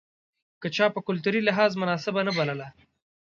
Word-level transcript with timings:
که 0.61 0.67
چا 0.75 0.85
په 0.95 0.99
کلتوري 1.07 1.41
لحاظ 1.47 1.71
مناسبه 1.81 2.21
نه 2.27 2.31
بلله. 2.37 2.67